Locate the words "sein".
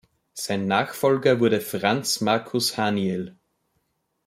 0.33-0.65